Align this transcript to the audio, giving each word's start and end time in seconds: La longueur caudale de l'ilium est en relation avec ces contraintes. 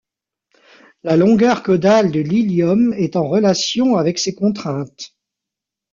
La 1.03 1.15
longueur 1.15 1.61
caudale 1.61 2.11
de 2.11 2.21
l'ilium 2.21 2.91
est 2.93 3.15
en 3.15 3.27
relation 3.29 3.97
avec 3.97 4.17
ces 4.17 4.33
contraintes. 4.33 5.11